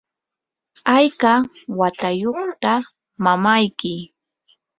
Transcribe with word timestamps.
¿hayka 0.89 1.31
watayuqta 1.79 2.73
mamayki? 3.23 3.93